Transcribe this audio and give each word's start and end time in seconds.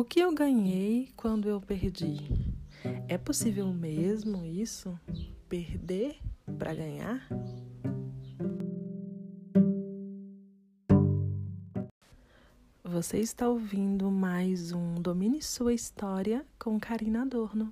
O 0.00 0.04
que 0.12 0.18
eu 0.20 0.32
ganhei 0.32 1.12
quando 1.14 1.46
eu 1.46 1.60
perdi? 1.60 2.16
É 3.06 3.18
possível 3.18 3.66
mesmo 3.66 4.46
isso? 4.46 4.98
Perder 5.46 6.16
para 6.58 6.72
ganhar? 6.72 7.28
Você 12.82 13.18
está 13.18 13.46
ouvindo 13.46 14.10
mais 14.10 14.72
um 14.72 14.94
Domine 14.94 15.42
Sua 15.42 15.74
História 15.74 16.46
com 16.58 16.80
Karina 16.80 17.20
Adorno. 17.20 17.70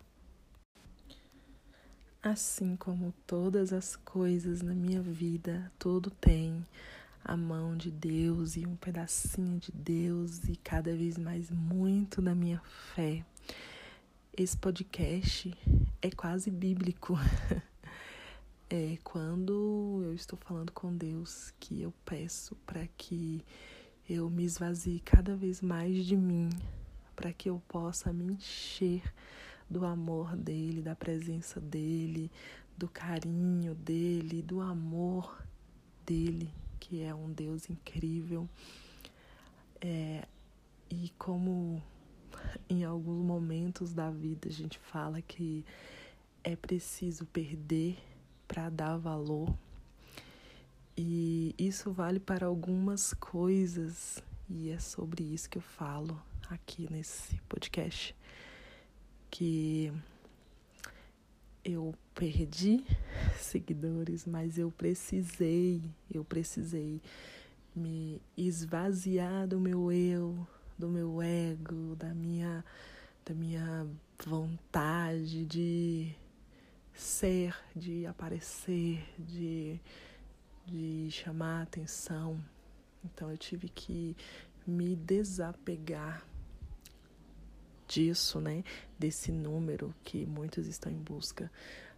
Assim 2.23 2.77
como 2.77 3.15
todas 3.27 3.73
as 3.73 3.97
coisas 3.97 4.61
na 4.61 4.75
minha 4.75 5.01
vida, 5.01 5.73
tudo 5.79 6.11
tem 6.11 6.63
a 7.25 7.37
mão 7.37 7.77
de 7.77 7.91
Deus 7.91 8.57
e 8.57 8.67
um 8.67 8.77
pedacinho 8.77 9.59
de 9.59 9.73
Deus 9.73 10.45
e 10.49 10.57
cada 10.57 10.95
vez 10.95 11.19
mais 11.19 11.51
muito 11.51 12.23
da 12.23 12.35
minha 12.35 12.61
fé. 12.95 13.25
Esse 14.37 14.57
podcast 14.57 15.53
é 16.01 16.11
quase 16.11 16.51
bíblico. 16.51 17.15
É 18.71 18.99
quando 19.03 20.03
eu 20.05 20.13
estou 20.13 20.39
falando 20.39 20.71
com 20.73 20.95
Deus 20.95 21.55
que 21.59 21.81
eu 21.81 21.91
peço 22.05 22.55
para 22.67 22.87
que 22.99 23.43
eu 24.07 24.29
me 24.29 24.45
esvazie 24.45 25.01
cada 25.01 25.35
vez 25.35 25.63
mais 25.63 26.05
de 26.05 26.15
mim, 26.15 26.51
para 27.17 27.33
que 27.33 27.49
eu 27.49 27.63
possa 27.67 28.13
me 28.13 28.35
encher 28.35 29.03
do 29.71 29.87
amor 29.87 30.37
dele, 30.37 30.83
da 30.83 30.95
presença 30.95 31.59
dele, 31.59 32.31
do 32.77 32.89
carinho 32.91 33.75
dele, 33.75 34.43
do 34.43 34.61
amor 34.61 35.43
dele 36.05 36.53
que 36.89 37.03
é 37.03 37.15
um 37.15 37.31
Deus 37.31 37.69
incrível. 37.69 38.49
É, 39.81 40.27
e 40.91 41.13
como 41.19 41.83
em 42.69 42.85
alguns 42.85 43.25
momentos 43.25 43.93
da 43.93 44.11
vida 44.11 44.49
a 44.49 44.53
gente 44.53 44.79
fala 44.79 45.21
que 45.21 45.65
é 46.43 46.57
preciso 46.57 47.27
perder 47.27 47.99
para 48.47 48.71
dar 48.71 48.97
valor. 48.97 49.55
E 50.97 51.55
isso 51.59 51.93
vale 51.93 52.19
para 52.19 52.47
algumas 52.47 53.15
coisas, 53.15 54.21
e 54.49 54.71
é 54.71 54.81
sobre 54.81 55.23
isso 55.23 55.49
que 55.49 55.59
eu 55.59 55.63
falo 55.63 56.21
aqui 56.51 56.91
nesse 56.91 57.37
podcast. 57.43 58.17
Que 59.31 59.93
eu 61.65 61.95
perdi 62.15 62.85
seguidores, 63.39 64.27
mas 64.27 64.59
eu 64.59 64.71
precisei, 64.71 65.83
eu 66.13 66.25
precisei 66.25 67.01
me 67.75 68.21
esvaziar 68.37 69.47
do 69.47 69.61
meu 69.61 69.93
eu, 69.93 70.47
do 70.79 70.89
meu 70.89 71.23
ego, 71.23 71.95
da 71.97 72.15
minha 72.15 72.65
da 73.25 73.35
minha 73.35 73.87
vontade 74.25 75.45
de 75.45 76.15
ser, 76.95 77.55
de 77.77 78.07
aparecer, 78.07 79.05
de 79.19 79.81
de 80.67 81.09
chamar 81.11 81.63
atenção. 81.63 82.39
Então 83.05 83.31
eu 83.31 83.39
tive 83.39 83.69
que 83.69 84.15
me 84.67 84.95
desapegar 84.95 86.28
disso, 87.89 88.41
né? 88.41 88.63
Desse 88.99 89.33
número 89.33 89.95
que 90.05 90.27
muitos 90.27 90.67
estão 90.67 90.93
em 90.93 90.99
busca, 90.99 91.51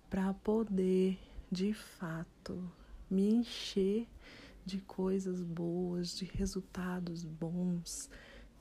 para 0.09 0.33
poder 0.33 1.19
de 1.51 1.75
fato 1.75 2.71
me 3.11 3.29
encher 3.35 4.07
de 4.65 4.81
coisas 4.83 5.43
boas, 5.43 6.17
de 6.17 6.25
resultados 6.25 7.25
bons, 7.25 8.09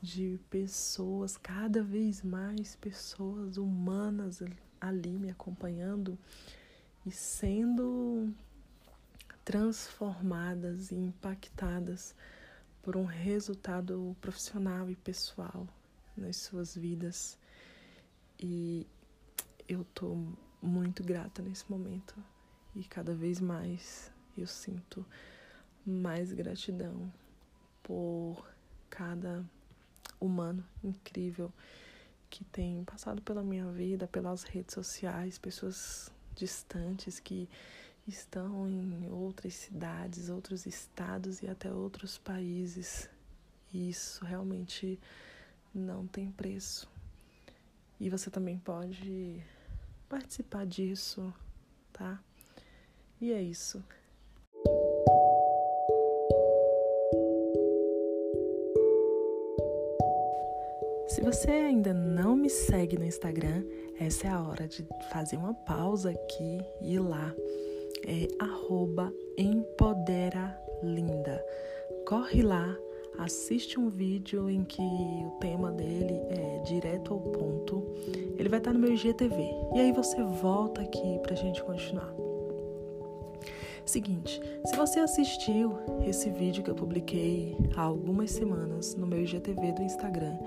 de 0.02 0.39
pessoas, 0.50 1.38
cada 1.38 1.83
vez 1.83 2.23
mais 2.23 2.75
pessoas 2.75 3.57
humanas 3.57 4.41
ali 4.81 5.19
me 5.19 5.29
acompanhando 5.29 6.17
e 7.06 7.11
sendo 7.11 8.34
transformadas 9.44 10.91
e 10.91 10.96
impactadas 10.96 12.16
por 12.81 12.96
um 12.96 13.03
resultado 13.03 14.16
profissional 14.22 14.90
e 14.90 14.96
pessoal 14.96 15.67
nas 16.19 16.38
suas 16.38 16.75
vidas. 16.75 17.38
E 18.40 18.85
eu 19.68 19.84
tô 19.94 20.18
muito 20.62 21.03
grata 21.03 21.41
nesse 21.41 21.69
momento 21.69 22.16
e 22.75 22.84
cada 22.84 23.13
vez 23.13 23.40
mais 23.40 24.12
eu 24.38 24.47
sinto 24.47 25.06
mais 25.85 26.31
gratidão 26.34 27.12
por 27.84 28.46
cada 28.90 29.44
humano 30.19 30.63
incrível 30.84 31.52
que 32.29 32.44
tem 32.46 32.84
passado 32.84 33.22
pela 33.22 33.41
minha 33.41 33.72
vida, 33.72 34.08
pelas 34.08 34.44
redes 34.44 34.74
sociais, 34.74 35.38
pessoas 35.38 36.12
distantes 36.35 37.19
que 37.19 37.50
estão 38.08 38.68
em 38.69 39.09
outras 39.09 39.53
cidades, 39.53 40.29
outros 40.29 40.66
estados 40.66 41.41
e 41.41 41.47
até 41.47 41.72
outros 41.72 42.18
países. 42.18 43.09
E 43.74 43.90
isso 43.90 44.24
realmente 44.25 45.00
não 45.74 46.07
tem 46.07 46.31
preço. 46.31 46.90
E 48.00 48.09
você 48.09 48.30
também 48.30 48.57
pode 48.57 49.41
participar 50.07 50.66
disso, 50.66 51.34
tá? 51.91 52.22
E 53.19 53.34
é 53.34 53.41
isso. 53.41 53.84
Se 61.08 61.22
você 61.22 61.52
ainda 61.52 61.94
não 61.94 62.35
me 62.35 62.50
segue 62.50 62.97
no 62.97 63.03
Instagram, 63.03 63.66
essa 64.00 64.28
é 64.28 64.29
a 64.29 64.41
hora 64.41 64.68
de 64.68 64.88
fazer 65.12 65.35
uma 65.35 65.53
pausa 65.53 66.12
aqui 66.12 66.62
e 66.81 66.94
ir 66.94 67.00
lá. 67.00 67.34
É 68.06 68.28
empoderalinda. 69.38 71.44
Corre 72.06 72.41
lá, 72.41 72.78
assiste 73.19 73.80
um 73.80 73.90
vídeo 73.90 74.50
em 74.50 74.63
que 74.63 74.81
o 74.81 75.38
tema 75.40 75.72
dele 75.72 76.19
é 76.30 76.62
direto 76.66 77.13
ao 77.13 77.19
ponto. 77.19 77.84
Ele 78.38 78.50
vai 78.50 78.59
estar 78.59 78.74
no 78.74 78.80
meu 78.80 78.94
IGTV. 78.94 79.35
E 79.75 79.80
aí 79.80 79.91
você 79.91 80.22
volta 80.24 80.81
aqui 80.81 81.19
pra 81.24 81.35
gente 81.35 81.62
continuar. 81.63 82.13
Seguinte, 83.85 84.40
se 84.66 84.75
você 84.75 85.00
assistiu 85.00 85.79
esse 86.06 86.29
vídeo 86.29 86.63
que 86.63 86.69
eu 86.69 86.75
publiquei 86.75 87.58
há 87.75 87.81
algumas 87.81 88.29
semanas 88.29 88.96
no 88.96 89.08
meu 89.08 89.19
IGTV 89.24 89.72
do 89.72 89.81
Instagram, 89.81 90.38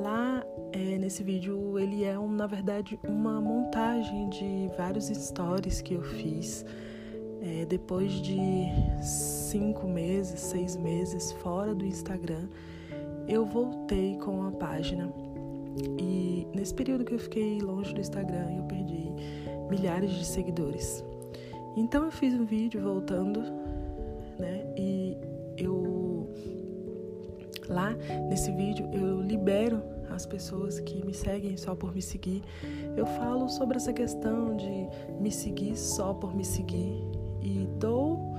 lá 0.00 0.44
é, 0.72 0.98
nesse 0.98 1.22
vídeo 1.22 1.78
ele 1.78 2.02
é, 2.04 2.18
um, 2.18 2.28
na 2.28 2.48
verdade, 2.48 2.98
uma 3.04 3.40
montagem 3.40 4.28
de 4.30 4.68
vários 4.76 5.06
stories 5.06 5.80
que 5.80 5.94
eu 5.94 6.02
fiz 6.02 6.64
é, 7.42 7.64
depois 7.64 8.12
de 8.12 8.38
cinco 9.02 9.88
meses, 9.88 10.38
seis 10.40 10.76
meses 10.76 11.32
fora 11.32 11.74
do 11.74 11.84
Instagram, 11.84 12.48
eu 13.28 13.44
voltei 13.44 14.16
com 14.18 14.44
a 14.44 14.52
página. 14.52 15.12
E 15.98 16.46
nesse 16.54 16.72
período 16.72 17.04
que 17.04 17.14
eu 17.14 17.18
fiquei 17.18 17.60
longe 17.60 17.92
do 17.92 18.00
Instagram, 18.00 18.52
eu 18.56 18.62
perdi 18.64 19.12
milhares 19.68 20.12
de 20.12 20.24
seguidores. 20.24 21.04
Então 21.76 22.04
eu 22.04 22.10
fiz 22.12 22.32
um 22.34 22.44
vídeo 22.44 22.80
voltando, 22.80 23.40
né? 24.38 24.64
E 24.76 25.16
eu 25.56 26.28
lá 27.68 27.92
nesse 28.28 28.52
vídeo 28.52 28.88
eu 28.92 29.22
libero 29.22 29.82
as 30.10 30.26
pessoas 30.26 30.78
que 30.78 31.04
me 31.04 31.14
seguem 31.14 31.56
só 31.56 31.74
por 31.74 31.94
me 31.94 32.02
seguir. 32.02 32.42
Eu 32.96 33.06
falo 33.06 33.48
sobre 33.48 33.78
essa 33.78 33.92
questão 33.92 34.56
de 34.56 34.88
me 35.18 35.30
seguir 35.30 35.74
só 35.76 36.12
por 36.12 36.36
me 36.36 36.44
seguir 36.44 37.02
e 37.42 37.66
dou 37.78 38.34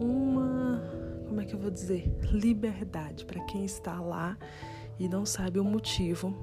uma, 0.00 0.82
como 1.28 1.40
é 1.40 1.44
que 1.44 1.54
eu 1.54 1.58
vou 1.58 1.70
dizer, 1.70 2.10
liberdade 2.32 3.24
para 3.24 3.40
quem 3.44 3.64
está 3.64 4.00
lá 4.00 4.36
e 4.98 5.08
não 5.08 5.24
sabe 5.24 5.58
o 5.58 5.64
motivo, 5.64 6.34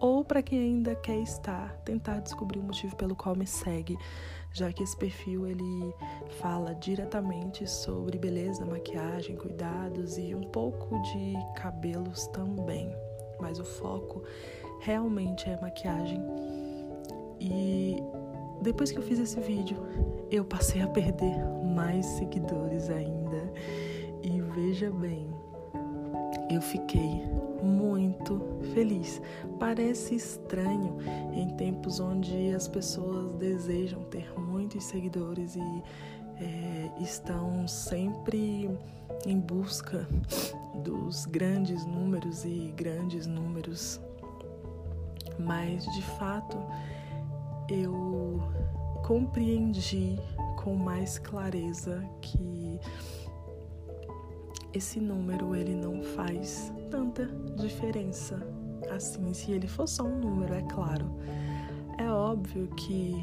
ou 0.00 0.24
para 0.24 0.42
quem 0.42 0.58
ainda 0.58 0.94
quer 0.94 1.20
estar, 1.20 1.76
tentar 1.84 2.20
descobrir 2.20 2.58
o 2.58 2.62
motivo 2.62 2.94
pelo 2.96 3.16
qual 3.16 3.34
me 3.34 3.46
segue, 3.46 3.98
já 4.52 4.72
que 4.72 4.82
esse 4.82 4.96
perfil 4.96 5.46
ele 5.46 5.94
fala 6.40 6.74
diretamente 6.74 7.68
sobre 7.68 8.18
beleza, 8.18 8.64
maquiagem, 8.64 9.36
cuidados 9.36 10.16
e 10.16 10.34
um 10.34 10.42
pouco 10.42 11.00
de 11.02 11.34
cabelos 11.56 12.26
também, 12.28 12.90
mas 13.40 13.58
o 13.58 13.64
foco 13.64 14.22
realmente 14.80 15.48
é 15.48 15.60
maquiagem. 15.60 16.22
E 17.40 17.96
depois 18.60 18.90
que 18.90 18.98
eu 18.98 19.02
fiz 19.02 19.18
esse 19.18 19.40
vídeo, 19.40 19.76
eu 20.30 20.44
passei 20.44 20.82
a 20.82 20.86
perder 20.88 21.36
mais 21.74 22.04
seguidores 22.06 22.90
ainda. 22.90 23.52
E 24.22 24.40
veja 24.40 24.90
bem, 24.90 25.28
eu 26.50 26.60
fiquei 26.60 27.22
muito 27.62 28.40
feliz. 28.74 29.20
Parece 29.58 30.14
estranho 30.14 30.96
em 31.32 31.48
tempos 31.56 32.00
onde 32.00 32.54
as 32.54 32.68
pessoas 32.68 33.32
desejam 33.36 34.02
ter 34.04 34.32
muitos 34.38 34.84
seguidores 34.84 35.56
e 35.56 35.82
é, 36.40 36.90
estão 37.00 37.66
sempre 37.66 38.70
em 39.26 39.38
busca 39.38 40.06
dos 40.82 41.26
grandes 41.26 41.84
números 41.84 42.44
e 42.44 42.72
grandes 42.76 43.26
números 43.26 44.00
mas 45.38 45.84
de 45.94 46.02
fato 46.02 46.56
eu 47.68 48.07
compreendi 49.08 50.20
com 50.54 50.74
mais 50.74 51.18
clareza 51.18 52.04
que 52.20 52.78
esse 54.74 55.00
número 55.00 55.56
ele 55.56 55.74
não 55.74 56.02
faz 56.02 56.70
tanta 56.90 57.26
diferença 57.56 58.38
assim. 58.90 59.32
Se 59.32 59.50
ele 59.50 59.66
for 59.66 59.88
só 59.88 60.02
um 60.02 60.20
número 60.20 60.52
é 60.52 60.60
claro. 60.60 61.06
É 61.96 62.06
óbvio 62.10 62.68
que 62.76 63.14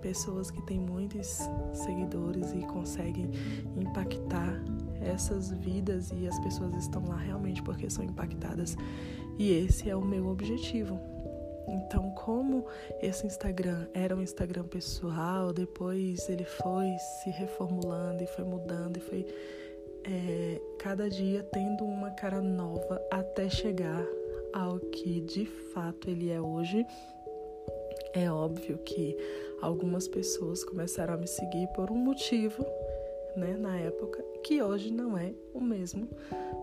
pessoas 0.00 0.50
que 0.50 0.62
têm 0.62 0.80
muitos 0.80 1.40
seguidores 1.74 2.54
e 2.54 2.60
conseguem 2.62 3.30
impactar 3.76 4.62
essas 5.02 5.50
vidas 5.50 6.10
e 6.10 6.26
as 6.26 6.38
pessoas 6.38 6.74
estão 6.74 7.06
lá 7.06 7.18
realmente 7.18 7.62
porque 7.62 7.90
são 7.90 8.02
impactadas. 8.02 8.78
E 9.38 9.50
esse 9.50 9.90
é 9.90 9.94
o 9.94 10.02
meu 10.02 10.26
objetivo 10.28 10.98
então, 11.68 12.10
como 12.10 12.64
esse 13.00 13.26
Instagram 13.26 13.86
era 13.92 14.16
um 14.16 14.22
Instagram 14.22 14.64
pessoal, 14.64 15.52
depois 15.52 16.28
ele 16.28 16.44
foi 16.44 16.96
se 16.98 17.30
reformulando 17.30 18.22
e 18.22 18.26
foi 18.26 18.44
mudando 18.44 18.96
e 18.96 19.00
foi 19.00 19.26
é, 20.04 20.60
cada 20.78 21.08
dia 21.10 21.42
tendo 21.42 21.84
uma 21.84 22.10
cara 22.12 22.40
nova 22.40 23.02
até 23.10 23.48
chegar 23.50 24.04
ao 24.52 24.78
que 24.78 25.20
de 25.20 25.44
fato 25.44 26.08
ele 26.08 26.30
é 26.30 26.40
hoje. 26.40 26.86
É 28.14 28.30
óbvio 28.30 28.78
que 28.78 29.16
algumas 29.60 30.08
pessoas 30.08 30.64
começaram 30.64 31.14
a 31.14 31.16
me 31.16 31.26
seguir 31.26 31.68
por 31.74 31.90
um 31.90 31.96
motivo, 31.96 32.64
né, 33.36 33.56
na 33.58 33.78
época, 33.78 34.22
que 34.42 34.62
hoje 34.62 34.90
não 34.90 35.16
é 35.16 35.32
o 35.52 35.60
mesmo 35.60 36.08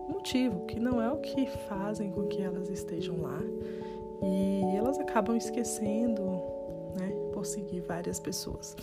motivo, 0.08 0.66
que 0.66 0.80
não 0.80 1.00
é 1.00 1.10
o 1.10 1.18
que 1.18 1.46
fazem 1.68 2.10
com 2.10 2.26
que 2.26 2.42
elas 2.42 2.68
estejam 2.68 3.22
lá. 3.22 3.40
E 4.22 4.76
elas 4.76 4.98
acabam 4.98 5.36
esquecendo, 5.36 6.22
né, 6.98 7.08
por 7.32 7.44
seguir 7.44 7.80
várias 7.80 8.18
pessoas. 8.18 8.76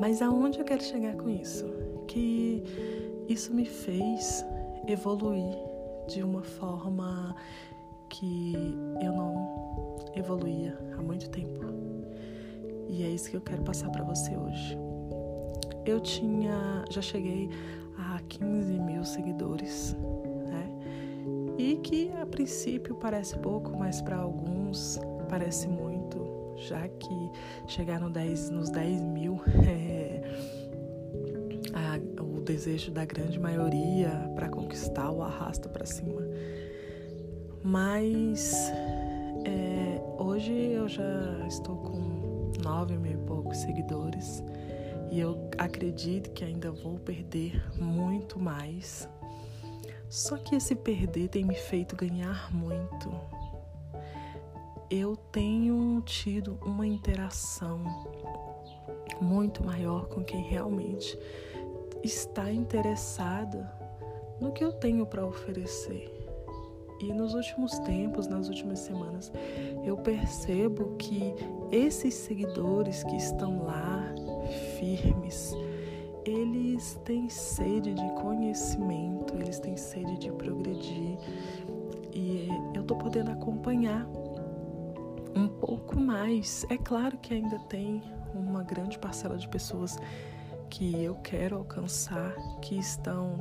Mas 0.00 0.22
aonde 0.22 0.58
eu 0.58 0.64
quero 0.64 0.82
chegar 0.82 1.16
com 1.16 1.28
isso? 1.28 1.66
Que 2.06 2.62
isso 3.28 3.52
me 3.52 3.64
fez 3.64 4.44
evoluir 4.86 5.56
de 6.06 6.22
uma 6.22 6.42
forma 6.42 7.34
que 8.08 8.54
eu 9.02 9.12
não 9.12 9.66
evoluía 10.14 10.78
há 10.96 11.02
muito 11.02 11.28
tempo. 11.28 11.58
E 12.88 13.02
é 13.02 13.08
isso 13.08 13.30
que 13.30 13.36
eu 13.36 13.40
quero 13.40 13.62
passar 13.62 13.90
para 13.90 14.02
você 14.02 14.34
hoje. 14.36 14.78
Eu 15.84 16.00
tinha, 16.00 16.84
já 16.90 17.02
cheguei 17.02 17.50
a 17.98 18.20
15 18.28 18.78
mil 18.80 19.04
seguidores 19.04 19.94
e 21.58 21.76
que 21.76 22.12
a 22.12 22.24
princípio 22.24 22.94
parece 22.94 23.36
pouco, 23.38 23.76
mas 23.76 24.00
para 24.00 24.16
alguns 24.16 25.00
parece 25.28 25.66
muito, 25.66 26.54
já 26.56 26.86
que 26.88 27.30
chegar 27.66 28.00
no 28.00 28.08
10, 28.08 28.50
nos 28.50 28.70
10 28.70 29.02
mil 29.02 29.40
é 29.66 30.22
a, 31.74 32.22
o 32.22 32.40
desejo 32.40 32.92
da 32.92 33.04
grande 33.04 33.40
maioria 33.40 34.10
para 34.36 34.48
conquistar 34.48 35.10
o 35.10 35.20
arrasta 35.20 35.68
para 35.68 35.84
cima. 35.84 36.22
Mas 37.62 38.70
é, 39.44 40.00
hoje 40.16 40.52
eu 40.52 40.88
já 40.88 41.46
estou 41.48 41.76
com 41.76 42.52
9 42.62 42.96
mil 42.96 43.12
e 43.12 43.26
poucos 43.26 43.58
seguidores 43.58 44.44
e 45.10 45.18
eu 45.18 45.50
acredito 45.58 46.30
que 46.30 46.44
ainda 46.44 46.70
vou 46.70 46.98
perder 46.98 47.60
muito 47.76 48.38
mais 48.38 49.08
só 50.08 50.36
que 50.36 50.54
esse 50.54 50.74
perder 50.74 51.28
tem 51.28 51.44
me 51.44 51.54
feito 51.54 51.96
ganhar 51.96 52.52
muito. 52.54 53.10
Eu 54.90 55.16
tenho 55.16 56.00
tido 56.02 56.58
uma 56.64 56.86
interação 56.86 57.82
muito 59.20 59.64
maior 59.64 60.08
com 60.08 60.24
quem 60.24 60.42
realmente 60.42 61.18
está 62.02 62.50
interessada 62.50 63.70
no 64.40 64.52
que 64.52 64.64
eu 64.64 64.72
tenho 64.72 65.04
para 65.04 65.26
oferecer. 65.26 66.14
E 67.00 67.12
nos 67.12 67.34
últimos 67.34 67.78
tempos, 67.80 68.26
nas 68.26 68.48
últimas 68.48 68.80
semanas, 68.80 69.30
eu 69.84 69.96
percebo 69.96 70.96
que 70.96 71.34
esses 71.70 72.14
seguidores 72.14 73.04
que 73.04 73.16
estão 73.16 73.64
lá 73.64 74.12
firmes, 74.78 75.54
eles 76.28 77.00
têm 77.04 77.28
sede 77.28 77.94
de 77.94 78.12
conhecimento, 78.14 79.34
eles 79.34 79.58
têm 79.58 79.76
sede 79.76 80.18
de 80.18 80.30
progredir 80.32 81.18
e 82.12 82.48
eu 82.74 82.82
tô 82.84 82.96
podendo 82.96 83.30
acompanhar 83.30 84.06
um 85.34 85.48
pouco 85.48 85.98
mais. 85.98 86.66
É 86.68 86.76
claro 86.76 87.16
que 87.18 87.34
ainda 87.34 87.58
tem 87.60 88.02
uma 88.34 88.62
grande 88.62 88.98
parcela 88.98 89.36
de 89.36 89.48
pessoas 89.48 89.96
que 90.68 91.02
eu 91.02 91.14
quero 91.16 91.56
alcançar, 91.56 92.34
que 92.60 92.78
estão 92.78 93.38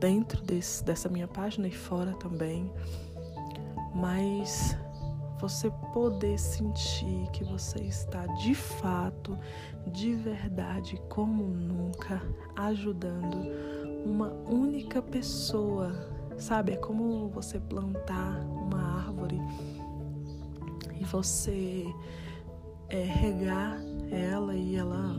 dentro 0.00 0.42
desse, 0.42 0.84
dessa 0.84 1.08
minha 1.08 1.28
página 1.28 1.68
e 1.68 1.72
fora 1.72 2.12
também, 2.14 2.70
mas 3.94 4.76
você 5.44 5.70
poder 5.92 6.38
sentir 6.38 7.28
que 7.30 7.44
você 7.44 7.78
está 7.80 8.24
de 8.28 8.54
fato, 8.54 9.38
de 9.88 10.14
verdade, 10.14 10.98
como 11.10 11.44
nunca, 11.44 12.22
ajudando 12.56 13.52
uma 14.06 14.32
única 14.48 15.02
pessoa. 15.02 15.92
Sabe, 16.38 16.72
é 16.72 16.76
como 16.76 17.28
você 17.28 17.60
plantar 17.60 18.40
uma 18.46 19.04
árvore 19.04 19.38
e 20.98 21.04
você 21.04 21.84
é, 22.88 23.02
regar 23.02 23.78
ela 24.10 24.54
e 24.54 24.76
ela, 24.76 25.14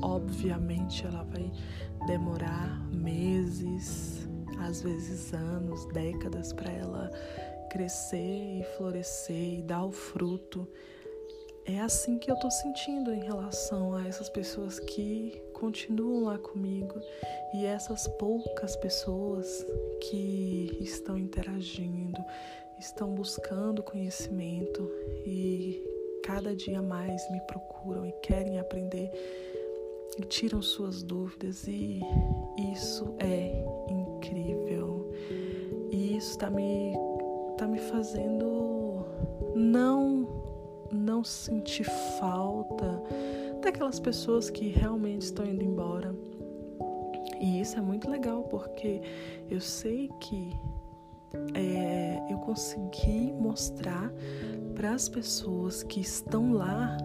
obviamente, 0.00 1.04
ela 1.04 1.22
vai 1.22 1.52
demorar 2.06 2.82
meses, 2.94 4.26
às 4.58 4.80
vezes 4.80 5.34
anos, 5.34 5.84
décadas 5.92 6.50
para 6.54 6.72
ela 6.72 7.10
crescer 7.74 8.60
e 8.60 8.62
florescer 8.76 9.58
e 9.58 9.62
dar 9.62 9.84
o 9.84 9.90
fruto. 9.90 10.66
É 11.66 11.80
assim 11.80 12.18
que 12.18 12.30
eu 12.30 12.36
tô 12.36 12.48
sentindo 12.48 13.12
em 13.12 13.24
relação 13.24 13.96
a 13.96 14.06
essas 14.06 14.28
pessoas 14.28 14.78
que 14.78 15.42
continuam 15.52 16.24
lá 16.24 16.38
comigo 16.38 16.94
e 17.52 17.66
essas 17.66 18.06
poucas 18.06 18.76
pessoas 18.76 19.66
que 20.02 20.78
estão 20.80 21.18
interagindo, 21.18 22.24
estão 22.78 23.12
buscando 23.12 23.82
conhecimento 23.82 24.88
e 25.26 25.82
cada 26.22 26.54
dia 26.54 26.80
mais 26.80 27.28
me 27.32 27.40
procuram 27.40 28.06
e 28.06 28.12
querem 28.22 28.60
aprender 28.60 29.10
e 30.16 30.22
tiram 30.22 30.62
suas 30.62 31.02
dúvidas 31.02 31.66
e 31.66 32.00
isso 32.72 33.16
é 33.18 33.64
incrível. 33.90 35.12
E 35.90 36.16
isso 36.16 36.30
está 36.30 36.50
me 36.50 36.94
tá 37.56 37.66
me 37.66 37.78
fazendo 37.78 39.04
não 39.54 40.28
não 40.92 41.24
sentir 41.24 41.84
falta 42.18 43.02
daquelas 43.62 43.98
pessoas 43.98 44.48
que 44.48 44.68
realmente 44.68 45.22
estão 45.22 45.44
indo 45.44 45.62
embora. 45.64 46.14
E 47.40 47.60
isso 47.60 47.76
é 47.76 47.80
muito 47.80 48.08
legal 48.08 48.44
porque 48.44 49.00
eu 49.50 49.60
sei 49.60 50.10
que 50.20 50.56
é, 51.54 52.22
eu 52.30 52.38
consegui 52.38 53.32
mostrar 53.32 54.12
para 54.74 54.92
as 54.92 55.08
pessoas 55.08 55.82
que 55.82 56.00
estão 56.00 56.52
lá 56.52 56.96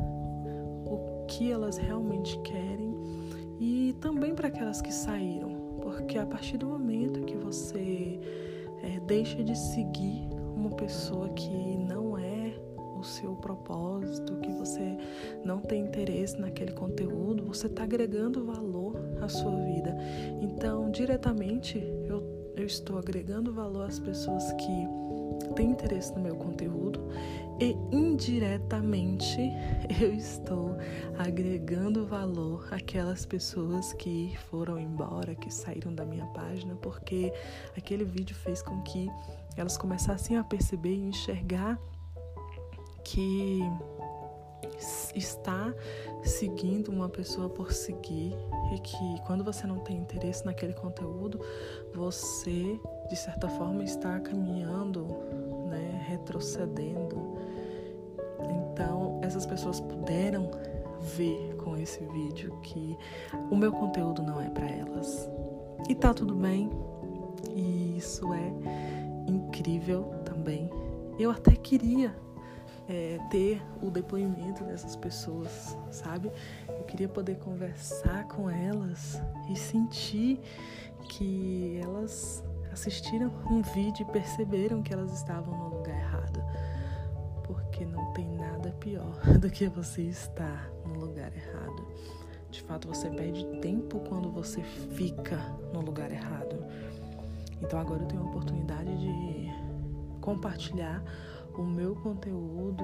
o 0.86 1.26
que 1.28 1.52
elas 1.52 1.78
realmente 1.78 2.38
querem 2.40 2.94
e 3.60 3.96
também 4.00 4.34
para 4.36 4.48
aquelas 4.48 4.82
que 4.82 4.94
saíram, 4.94 5.80
porque 5.82 6.18
a 6.18 6.26
partir 6.26 6.58
do 6.58 6.68
momento 6.68 7.26
que 7.26 7.36
você 7.36 8.20
é, 8.84 9.00
deixa 9.02 9.44
de 9.44 9.58
seguir 9.58 10.30
uma 10.70 10.76
pessoa 10.76 11.30
que 11.30 11.78
não 11.78 12.18
é 12.18 12.54
o 13.00 13.04
seu 13.04 13.34
propósito, 13.36 14.38
que 14.38 14.52
você 14.52 14.98
não 15.44 15.60
tem 15.60 15.84
interesse 15.84 16.40
naquele 16.40 16.74
conteúdo, 16.74 17.44
você 17.44 17.66
está 17.66 17.84
agregando 17.84 18.46
valor 18.46 18.96
à 19.22 19.28
sua 19.28 19.56
vida. 19.56 19.98
Então, 20.42 20.92
diretamente, 20.92 21.78
eu, 22.06 22.54
eu 22.56 22.66
estou 22.66 23.00
agregando 23.00 23.52
valor 23.52 23.88
às 23.88 24.00
pessoas 24.00 24.52
que 24.54 25.54
têm 25.56 25.72
interesse 25.72 26.14
no 26.14 26.22
meu 26.22 26.36
conteúdo 26.36 27.00
e 27.60 27.76
indiretamente 27.92 29.40
eu 30.00 30.14
estou 30.14 30.78
agregando 31.18 32.06
valor 32.06 32.68
àquelas 32.72 33.26
pessoas 33.26 33.92
que 33.94 34.38
foram 34.50 34.78
embora, 34.78 35.34
que 35.36 35.52
saíram 35.52 35.94
da 35.96 36.06
minha 36.06 36.26
página, 36.28 36.76
porque 36.76 37.34
aquele 37.76 38.04
vídeo 38.04 38.36
fez 38.36 38.62
com 38.62 38.82
que 38.82 39.10
elas 39.56 39.78
começassem 39.78 40.38
a 40.38 40.44
perceber 40.44 40.94
e 40.94 41.02
enxergar 41.02 41.80
que 43.04 43.62
está 45.16 45.74
seguindo 46.24 46.90
uma 46.90 47.10
pessoa 47.10 47.50
por 47.50 47.72
seguir 47.72 48.34
e 48.74 48.80
que 48.80 49.22
quando 49.26 49.44
você 49.44 49.66
não 49.66 49.80
tem 49.80 49.98
interesse 49.98 50.46
naquele 50.46 50.74
conteúdo, 50.74 51.40
você 51.94 52.80
de 53.10 53.16
certa 53.16 53.50
forma 53.50 53.84
está 53.84 54.20
caminhando, 54.20 55.08
né, 55.70 56.06
retrocedendo. 56.08 57.38
Então, 58.42 59.20
essas 59.24 59.46
pessoas 59.46 59.80
puderam 59.80 60.52
ver 61.02 61.56
com 61.56 61.76
esse 61.78 62.04
vídeo 62.06 62.58
que 62.62 62.98
o 63.50 63.56
meu 63.56 63.72
conteúdo 63.72 64.22
não 64.22 64.40
é 64.42 64.50
para 64.50 64.70
elas. 64.70 65.30
E 65.88 65.96
tá 65.96 66.14
tudo 66.14 66.36
bem. 66.36 66.70
E 67.56 67.98
isso 67.98 68.32
é 68.34 68.54
incrível 69.30 70.04
também. 70.26 70.70
Eu 71.18 71.32
até 71.32 71.56
queria 71.56 72.16
é, 72.88 73.20
ter 73.30 73.62
o 73.82 73.92
depoimento 73.92 74.64
dessas 74.64 74.96
pessoas, 74.96 75.78
sabe? 75.92 76.32
Eu 76.68 76.84
queria 76.86 77.08
poder 77.08 77.38
conversar 77.38 78.28
com 78.28 78.50
elas 78.50 79.22
e 79.50 79.56
sentir 79.56 80.40
que 81.08 81.80
elas 81.84 82.44
assistiram 82.72 83.32
um 83.50 83.62
vídeo 83.62 84.06
e 84.08 84.12
perceberam 84.12 84.82
que 84.82 84.94
elas 84.94 85.14
estavam 85.14 85.58
no 85.58 85.78
lugar 85.78 85.96
errado. 85.96 86.44
Porque 87.44 87.86
não 87.86 88.12
tem 88.14 88.28
nada 88.28 88.72
pior 88.80 89.20
do 89.40 89.50
que 89.50 89.68
você 89.68 90.04
estar 90.04 90.72
no 90.86 91.00
lugar 91.00 91.32
errado. 91.36 91.88
De 92.50 92.64
fato, 92.64 92.88
você 92.88 93.10
perde 93.10 93.46
tempo 93.60 94.00
quando 94.08 94.32
você 94.32 94.64
fica 94.64 95.38
no 95.72 95.82
lugar 95.82 96.12
errado. 96.12 96.66
Então 97.62 97.80
agora 97.80 98.04
eu 98.04 98.08
tenho 98.08 98.22
a 98.22 98.26
oportunidade 98.26 98.98
de 98.98 99.50
compartilhar 100.22 101.04
o 101.58 101.64
meu 101.64 101.96
conteúdo, 101.96 102.84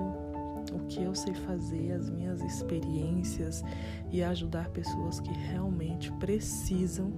o 0.73 0.85
que 0.87 1.03
eu 1.03 1.15
sei 1.15 1.33
fazer, 1.33 1.93
as 1.93 2.09
minhas 2.09 2.41
experiências 2.41 3.63
e 4.11 4.23
ajudar 4.23 4.69
pessoas 4.69 5.19
que 5.19 5.31
realmente 5.31 6.11
precisam, 6.13 7.11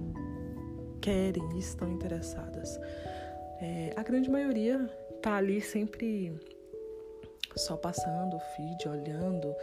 querem 1.00 1.42
e 1.54 1.58
estão 1.58 1.90
interessadas. 1.90 2.78
É, 3.60 3.92
a 3.96 4.02
grande 4.02 4.30
maioria 4.30 4.88
tá 5.20 5.36
ali 5.36 5.60
sempre 5.60 6.38
só 7.56 7.76
passando 7.76 8.36
o 8.36 8.40
feed, 8.40 8.88
olhando, 8.88 9.54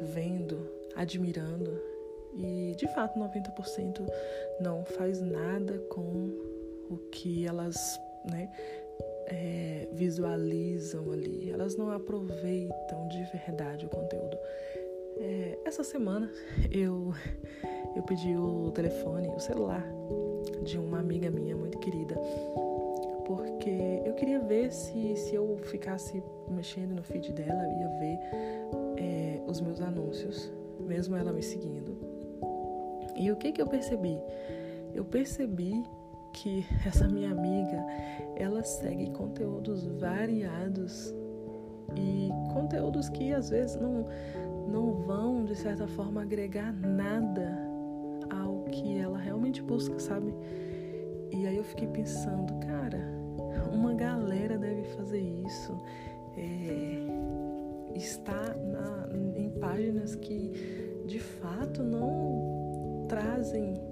vendo, 0.00 0.70
admirando. 0.96 1.78
E 2.34 2.74
de 2.78 2.88
fato, 2.94 3.18
90% 3.18 4.08
não 4.58 4.84
faz 4.84 5.20
nada 5.20 5.78
com 5.90 6.30
o 6.90 6.96
que 7.10 7.46
elas 7.46 7.76
né, 8.30 8.50
é, 9.26 9.88
visualizam 9.92 11.10
ali, 11.12 11.50
elas 11.50 11.76
não 11.76 11.90
aproveitam 11.90 13.08
de 13.08 13.22
verdade 13.24 13.86
o 13.86 13.88
conteúdo. 13.88 14.36
É, 15.18 15.58
essa 15.64 15.84
semana 15.84 16.30
eu, 16.70 17.12
eu 17.94 18.02
pedi 18.02 18.36
o 18.36 18.70
telefone, 18.72 19.28
o 19.28 19.38
celular 19.38 19.84
de 20.64 20.78
uma 20.78 20.98
amiga 20.98 21.30
minha 21.30 21.56
muito 21.56 21.78
querida, 21.78 22.14
porque 23.26 24.02
eu 24.04 24.14
queria 24.14 24.40
ver 24.40 24.72
se, 24.72 25.16
se 25.16 25.34
eu 25.34 25.56
ficasse 25.64 26.22
mexendo 26.48 26.94
no 26.94 27.02
feed 27.02 27.32
dela, 27.32 27.62
ia 27.66 27.88
ver 27.88 28.18
é, 28.98 29.42
os 29.46 29.60
meus 29.60 29.80
anúncios, 29.80 30.52
mesmo 30.80 31.16
ela 31.16 31.32
me 31.32 31.42
seguindo. 31.42 31.96
E 33.16 33.30
o 33.30 33.36
que, 33.36 33.52
que 33.52 33.62
eu 33.62 33.66
percebi? 33.66 34.18
Eu 34.94 35.04
percebi 35.04 35.84
que 36.32 36.66
essa 36.86 37.06
minha 37.08 37.30
amiga, 37.30 37.84
ela 38.36 38.62
segue 38.62 39.10
conteúdos 39.10 39.86
variados 39.86 41.14
e 41.96 42.30
conteúdos 42.52 43.08
que 43.08 43.32
às 43.32 43.50
vezes 43.50 43.76
não 43.76 44.06
não 44.68 44.94
vão 44.94 45.44
de 45.44 45.54
certa 45.54 45.86
forma 45.86 46.22
agregar 46.22 46.72
nada 46.72 47.58
ao 48.30 48.62
que 48.70 48.98
ela 48.98 49.18
realmente 49.18 49.60
busca, 49.62 49.98
sabe? 49.98 50.32
E 51.30 51.46
aí 51.46 51.56
eu 51.56 51.64
fiquei 51.64 51.88
pensando, 51.88 52.54
cara, 52.66 53.00
uma 53.72 53.92
galera 53.92 54.56
deve 54.56 54.84
fazer 54.96 55.20
isso, 55.20 55.76
é, 56.36 57.96
está 57.96 58.54
na, 58.54 59.08
em 59.36 59.50
páginas 59.50 60.14
que 60.14 61.02
de 61.06 61.18
fato 61.18 61.82
não 61.82 63.04
trazem 63.08 63.91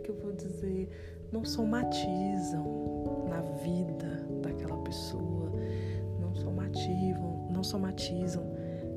que 0.00 0.10
eu 0.10 0.16
vou 0.16 0.32
dizer, 0.32 0.88
não 1.32 1.44
somatizam 1.44 3.26
na 3.28 3.40
vida 3.62 4.26
daquela 4.42 4.78
pessoa, 4.78 5.52
não 6.18 6.34
somativam, 6.34 7.48
não 7.50 7.62
somatizam 7.62 8.52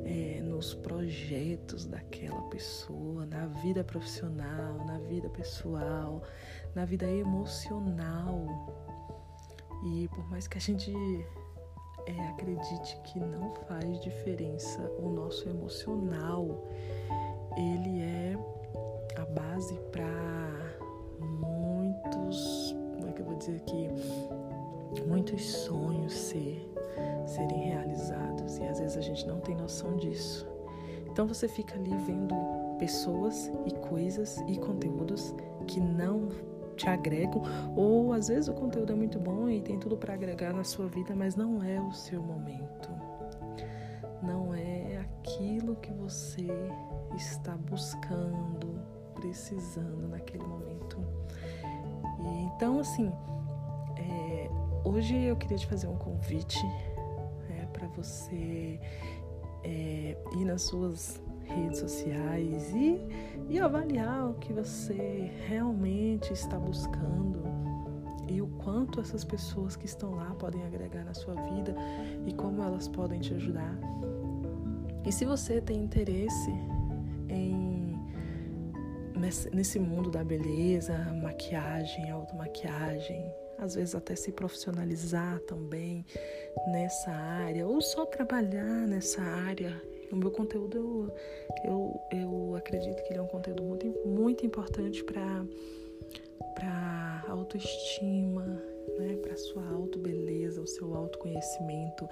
é, 0.05 0.41
nos 0.41 0.73
projetos 0.73 1.85
daquela 1.85 2.41
pessoa, 2.43 3.25
na 3.25 3.45
vida 3.47 3.83
profissional, 3.83 4.85
na 4.85 4.97
vida 4.99 5.29
pessoal, 5.29 6.23
na 6.75 6.85
vida 6.85 7.09
emocional. 7.09 8.45
E 9.85 10.07
por 10.09 10.29
mais 10.29 10.47
que 10.47 10.57
a 10.57 10.61
gente 10.61 10.93
é, 12.07 12.27
acredite 12.29 12.97
que 13.03 13.19
não 13.19 13.53
faz 13.67 13.99
diferença 14.01 14.81
o 14.99 15.09
nosso 15.09 15.47
emocional, 15.49 16.63
ele 17.57 18.01
é 18.01 18.35
a 19.17 19.25
base 19.25 19.75
para 19.91 20.82
dizer 23.43 23.59
que 23.61 25.01
muitos 25.05 25.45
sonhos 25.45 26.13
ser, 26.13 26.71
serem 27.25 27.69
realizados 27.69 28.57
e 28.57 28.63
às 28.63 28.79
vezes 28.79 28.97
a 28.97 29.01
gente 29.01 29.27
não 29.27 29.39
tem 29.39 29.55
noção 29.55 29.97
disso. 29.97 30.47
Então 31.11 31.27
você 31.27 31.47
fica 31.47 31.75
ali 31.75 31.95
vendo 32.05 32.35
pessoas 32.79 33.51
e 33.65 33.73
coisas 33.89 34.37
e 34.47 34.57
conteúdos 34.57 35.35
que 35.67 35.79
não 35.79 36.29
te 36.75 36.89
agregam, 36.89 37.43
ou 37.75 38.13
às 38.13 38.29
vezes 38.29 38.47
o 38.47 38.53
conteúdo 38.53 38.93
é 38.93 38.95
muito 38.95 39.19
bom 39.19 39.47
e 39.47 39.61
tem 39.61 39.77
tudo 39.77 39.95
para 39.95 40.13
agregar 40.13 40.53
na 40.53 40.63
sua 40.63 40.87
vida, 40.87 41.13
mas 41.15 41.35
não 41.35 41.61
é 41.61 41.79
o 41.79 41.91
seu 41.91 42.21
momento. 42.21 42.89
Não 44.23 44.55
é 44.55 44.97
aquilo 44.97 45.75
que 45.75 45.91
você 45.91 46.47
está 47.15 47.55
buscando, 47.55 48.72
precisando 49.23 50.09
naquele 50.09 50.43
momento. 50.43 50.99
E 52.19 52.43
então, 52.43 52.79
assim, 52.79 53.09
é, 53.95 54.49
hoje 54.83 55.15
eu 55.15 55.37
queria 55.37 55.57
te 55.57 55.65
fazer 55.65 55.87
um 55.87 55.95
convite 55.95 56.59
é, 57.49 57.65
para 57.67 57.87
você 57.87 58.77
é, 59.63 60.17
ir 60.35 60.43
nas 60.43 60.63
suas 60.63 61.21
redes 61.45 61.79
sociais 61.79 62.69
e, 62.75 62.99
e 63.47 63.59
avaliar 63.59 64.29
o 64.29 64.33
que 64.33 64.51
você 64.51 65.31
realmente 65.47 66.33
está 66.33 66.59
buscando 66.59 67.43
e 68.27 68.41
o 68.41 68.47
quanto 68.47 68.99
essas 68.99 69.23
pessoas 69.23 69.77
que 69.77 69.85
estão 69.85 70.15
lá 70.15 70.35
podem 70.37 70.65
agregar 70.65 71.05
na 71.05 71.13
sua 71.13 71.35
vida 71.35 71.73
e 72.25 72.33
como 72.33 72.61
elas 72.61 72.89
podem 72.89 73.21
te 73.21 73.33
ajudar. 73.33 73.77
E 75.05 75.11
se 75.13 75.23
você 75.23 75.61
tem 75.61 75.81
interesse 75.81 76.51
em 77.29 77.82
nesse 79.51 79.79
mundo 79.79 80.11
da 80.11 80.23
beleza, 80.23 80.97
maquiagem, 81.21 82.09
automaquiagem, 82.11 83.33
às 83.57 83.75
vezes 83.75 83.95
até 83.95 84.15
se 84.15 84.31
profissionalizar 84.31 85.39
também 85.41 86.05
nessa 86.67 87.11
área, 87.11 87.65
ou 87.65 87.81
só 87.81 88.05
trabalhar 88.05 88.87
nessa 88.87 89.21
área. 89.21 89.81
O 90.11 90.15
meu 90.15 90.29
conteúdo, 90.29 91.11
eu, 91.63 91.99
eu, 92.11 92.55
acredito 92.55 93.01
que 93.03 93.13
ele 93.13 93.19
é 93.19 93.21
um 93.21 93.27
conteúdo 93.27 93.63
muito, 93.63 94.07
muito 94.07 94.45
importante 94.45 95.03
para 95.03 95.43
autoestima, 97.27 98.61
né, 98.97 99.15
para 99.21 99.35
sua 99.35 99.65
auto-beleza, 99.69 100.61
o 100.61 100.67
seu 100.67 100.95
autoconhecimento, 100.95 102.07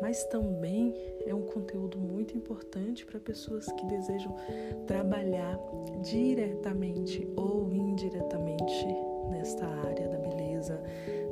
mas 0.00 0.24
também 0.24 0.94
é 1.26 1.34
um 1.34 1.42
conteúdo 1.42 1.98
muito 1.98 2.36
importante 2.36 3.04
para 3.04 3.20
pessoas 3.20 3.66
que 3.72 3.86
desejam 3.86 4.34
trabalhar 4.86 5.58
diretamente 6.02 7.28
ou 7.36 7.72
indiretamente 7.72 8.86
nesta 9.30 9.66
área 9.66 10.08
da 10.08 10.18
beleza, 10.18 10.80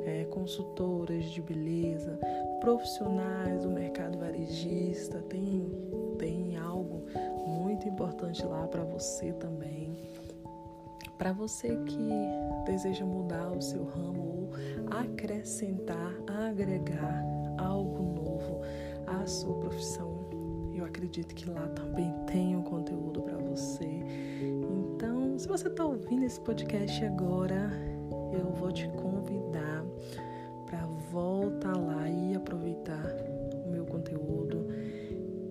é, 0.05 0.25
consultoras 0.25 1.25
de 1.25 1.41
beleza, 1.41 2.19
profissionais 2.59 3.63
do 3.63 3.69
mercado 3.69 4.17
varejista, 4.17 5.19
tem, 5.29 5.69
tem 6.17 6.57
algo 6.57 7.03
muito 7.47 7.87
importante 7.87 8.45
lá 8.45 8.67
para 8.67 8.83
você 8.83 9.31
também. 9.33 9.97
Para 11.17 11.31
você 11.33 11.77
que 11.85 12.09
deseja 12.65 13.05
mudar 13.05 13.51
o 13.51 13.61
seu 13.61 13.83
ramo 13.83 14.10
acrescentar, 14.91 16.13
agregar 16.27 17.23
algo 17.57 18.13
novo 18.13 18.61
à 19.07 19.25
sua 19.25 19.55
profissão, 19.55 20.21
eu 20.73 20.85
acredito 20.85 21.33
que 21.35 21.49
lá 21.49 21.67
também 21.69 22.13
tem 22.25 22.55
um 22.55 22.63
conteúdo 22.63 23.21
para 23.21 23.37
você. 23.37 23.89
Então, 24.69 25.37
se 25.37 25.47
você 25.47 25.67
está 25.67 25.85
ouvindo 25.85 26.23
esse 26.23 26.39
podcast 26.39 27.05
agora, 27.05 27.69
eu 28.33 28.51
vou 28.51 28.71
te 28.71 28.87
convidar 28.89 29.85
para 30.65 30.85
voltar 31.11 31.77
lá 31.77 32.09
e 32.09 32.35
aproveitar 32.35 33.05
o 33.65 33.69
meu 33.69 33.85
conteúdo. 33.85 34.67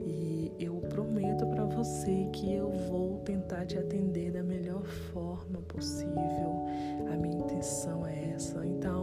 E 0.04 0.52
eu 0.58 0.76
prometo 0.88 1.46
para 1.46 1.64
você 1.64 2.28
que 2.32 2.52
eu 2.52 2.70
vou 2.70 3.18
tentar 3.18 3.66
te 3.66 3.78
atender 3.78 4.32
da 4.32 4.42
melhor 4.42 4.84
forma 5.12 5.60
possível. 5.68 6.64
A 7.12 7.16
minha 7.16 7.36
intenção 7.36 8.06
é 8.06 8.30
essa. 8.34 8.64
Então, 8.66 8.99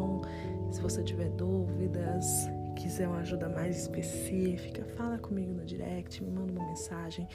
se 0.77 0.83
você 0.83 1.03
tiver 1.03 1.29
dúvidas, 1.29 2.47
quiser 2.75 3.07
uma 3.07 3.21
ajuda 3.21 3.49
mais 3.49 3.81
específica, 3.81 4.85
fala 4.95 5.17
comigo 5.17 5.51
no 5.51 5.65
direct, 5.65 6.23
me 6.23 6.29
manda 6.29 6.51
uma 6.51 6.67
mensagem. 6.67 7.27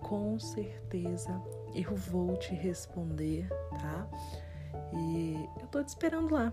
Com 0.00 0.38
certeza 0.38 1.38
eu 1.74 1.94
vou 1.94 2.34
te 2.38 2.54
responder, 2.54 3.46
tá? 3.78 4.08
E 4.94 5.46
eu 5.60 5.66
tô 5.66 5.84
te 5.84 5.88
esperando 5.88 6.32
lá. 6.32 6.50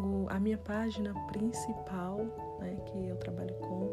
O, 0.00 0.26
a 0.28 0.40
minha 0.40 0.58
página 0.58 1.14
principal, 1.28 2.18
né, 2.58 2.76
que 2.86 3.06
eu 3.06 3.16
trabalho 3.16 3.54
com 3.54 3.92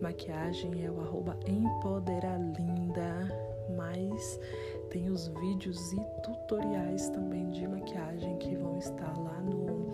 maquiagem, 0.00 0.86
é 0.86 0.90
o 0.90 1.02
arroba 1.02 1.38
Empoderalinda, 1.46 3.28
mas 3.76 4.40
tem 4.88 5.10
os 5.10 5.28
vídeos 5.28 5.92
e 5.92 6.00
tutoriais 6.22 7.10
também 7.10 7.50
de 7.50 7.68
maquiagem 7.68 8.38
que 8.38 8.56
vão 8.56 8.78
estar 8.78 9.18
lá 9.18 9.38
no 9.42 9.92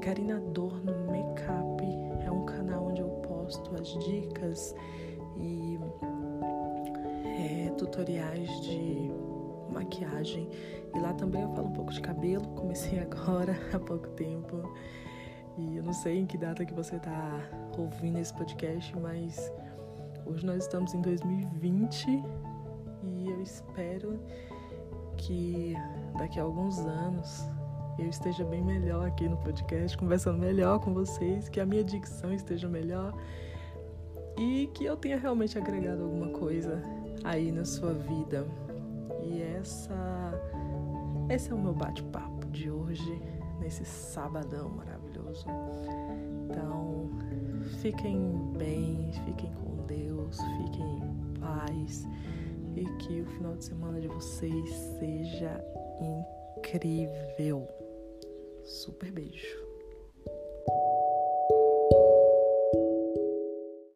Carinador 0.00 0.82
no 0.82 1.06
Makeup. 1.06 1.82
É 2.24 2.30
um 2.30 2.44
canal 2.46 2.86
onde 2.86 3.02
eu 3.02 3.08
posto 3.28 3.74
as 3.74 3.88
dicas 4.04 4.74
e 5.36 5.78
é, 7.26 7.70
tutoriais 7.76 8.48
de 8.62 9.10
maquiagem. 9.70 10.48
E 10.94 10.98
lá 10.98 11.12
também 11.12 11.42
eu 11.42 11.50
falo 11.50 11.68
um 11.68 11.72
pouco 11.72 11.92
de 11.92 12.00
cabelo. 12.00 12.46
Comecei 12.56 12.98
agora 12.98 13.54
há 13.72 13.78
pouco 13.78 14.08
tempo. 14.10 14.62
E 15.58 15.76
eu 15.76 15.82
não 15.82 15.92
sei 15.92 16.20
em 16.20 16.26
que 16.26 16.38
data 16.38 16.64
que 16.64 16.72
você 16.72 16.96
está 16.96 17.40
ouvindo 17.76 18.18
esse 18.18 18.32
podcast, 18.32 18.96
mas 18.98 19.52
hoje 20.24 20.46
nós 20.46 20.64
estamos 20.64 20.94
em 20.94 21.02
2020 21.02 22.06
e 23.02 23.28
eu 23.28 23.42
espero 23.42 24.18
que 25.18 25.74
daqui 26.16 26.40
a 26.40 26.42
alguns 26.44 26.78
anos 26.78 27.44
eu 27.98 28.08
esteja 28.08 28.44
bem 28.44 28.62
melhor 28.62 29.06
aqui 29.06 29.28
no 29.28 29.36
podcast, 29.36 29.96
conversando 29.96 30.38
melhor 30.38 30.78
com 30.80 30.92
vocês, 30.92 31.48
que 31.48 31.60
a 31.60 31.66
minha 31.66 31.84
dicção 31.84 32.32
esteja 32.32 32.68
melhor 32.68 33.14
e 34.38 34.68
que 34.74 34.84
eu 34.84 34.96
tenha 34.96 35.18
realmente 35.18 35.58
agregado 35.58 36.02
alguma 36.02 36.28
coisa 36.28 36.82
aí 37.24 37.52
na 37.52 37.64
sua 37.64 37.92
vida. 37.92 38.46
E 39.22 39.42
essa 39.42 40.32
esse 41.30 41.52
é 41.52 41.54
o 41.54 41.58
meu 41.58 41.72
bate-papo 41.72 42.48
de 42.48 42.68
hoje, 42.68 43.22
nesse 43.60 43.84
sabadão 43.84 44.68
maravilhoso. 44.70 45.46
Então, 46.44 47.08
fiquem 47.80 48.52
bem, 48.58 49.12
fiquem 49.24 49.52
com 49.52 49.86
Deus, 49.86 50.38
fiquem 50.38 50.98
em 50.98 51.38
paz 51.38 52.04
e 52.74 52.84
que 52.98 53.20
o 53.20 53.26
final 53.26 53.54
de 53.54 53.64
semana 53.64 54.00
de 54.00 54.08
vocês 54.08 54.70
seja 54.98 55.64
incrível. 56.58 57.68
Super 58.64 59.10
beijo. 59.12 59.69